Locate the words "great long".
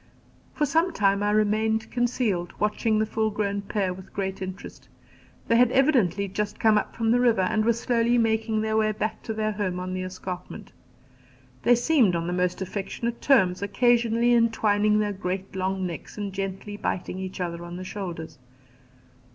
15.13-15.85